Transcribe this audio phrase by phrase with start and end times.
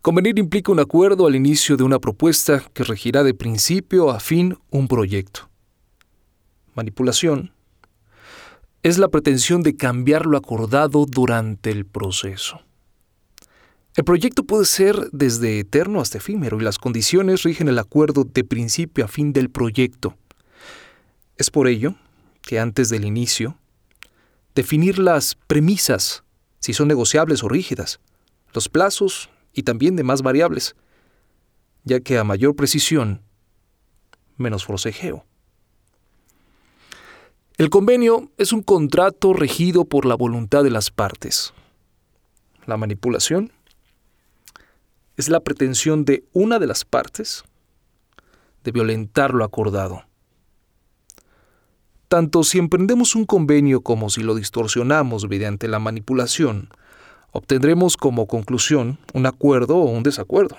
[0.00, 4.56] Convenir implica un acuerdo al inicio de una propuesta que regirá de principio a fin
[4.70, 5.50] un proyecto.
[6.74, 7.52] Manipulación
[8.84, 12.60] es la pretensión de cambiar lo acordado durante el proceso.
[13.96, 18.44] El proyecto puede ser desde eterno hasta efímero y las condiciones rigen el acuerdo de
[18.44, 20.16] principio a fin del proyecto.
[21.36, 21.96] Es por ello
[22.42, 23.58] que antes del inicio,
[24.54, 26.22] definir las premisas,
[26.60, 27.98] si son negociables o rígidas,
[28.54, 29.28] los plazos
[29.58, 30.76] y también demás variables,
[31.82, 33.22] ya que a mayor precisión,
[34.36, 35.24] menos forcejeo.
[37.56, 41.52] El convenio es un contrato regido por la voluntad de las partes.
[42.66, 43.50] La manipulación
[45.16, 47.42] es la pretensión de una de las partes
[48.62, 50.04] de violentar lo acordado.
[52.06, 56.68] Tanto si emprendemos un convenio como si lo distorsionamos mediante la manipulación,
[57.32, 60.56] obtendremos como conclusión un acuerdo o un desacuerdo.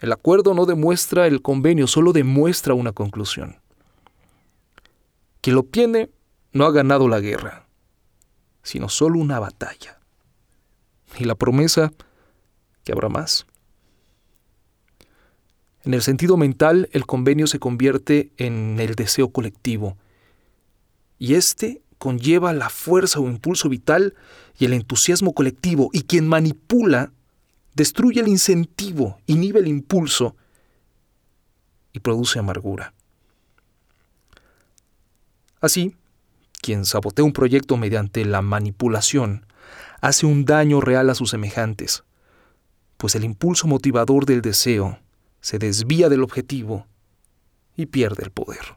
[0.00, 3.56] El acuerdo no demuestra el convenio, solo demuestra una conclusión.
[5.40, 6.10] Quien lo obtiene
[6.52, 7.66] no ha ganado la guerra,
[8.62, 9.98] sino solo una batalla.
[11.18, 11.92] Y la promesa
[12.84, 13.46] que habrá más.
[15.84, 19.96] En el sentido mental, el convenio se convierte en el deseo colectivo,
[21.18, 24.14] y este conlleva la fuerza o impulso vital
[24.58, 27.12] y el entusiasmo colectivo, y quien manipula
[27.74, 30.34] destruye el incentivo, inhibe el impulso
[31.92, 32.94] y produce amargura.
[35.60, 35.96] Así,
[36.60, 39.46] quien sabotea un proyecto mediante la manipulación
[40.00, 42.04] hace un daño real a sus semejantes,
[42.96, 44.98] pues el impulso motivador del deseo
[45.40, 46.86] se desvía del objetivo
[47.76, 48.76] y pierde el poder.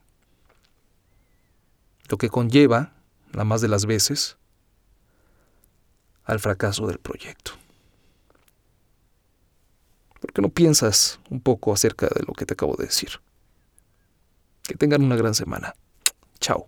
[2.09, 2.94] Lo que conlleva,
[3.33, 4.38] la más de las veces,
[6.23, 7.53] al fracaso del proyecto.
[10.19, 13.21] ¿Por qué no piensas un poco acerca de lo que te acabo de decir?
[14.63, 15.73] Que tengan una gran semana.
[16.39, 16.67] Chao.